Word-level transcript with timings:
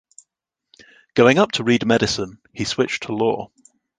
Going 1.13 1.37
up 1.37 1.51
to 1.53 1.63
read 1.63 1.85
medicine, 1.85 2.39
he 2.53 2.63
switched 2.65 3.03
to 3.03 3.13
law. 3.13 3.51